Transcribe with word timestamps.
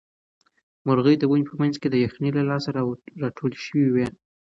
مرغۍ 0.85 1.15
د 1.19 1.23
ونې 1.29 1.45
په 1.49 1.53
منځ 1.61 1.75
کې 1.81 1.87
د 1.89 1.95
یخنۍ 2.05 2.29
له 2.37 2.43
لاسه 2.49 2.69
راټولې 3.21 3.57
شوې 3.65 3.87
وې. 3.93 4.07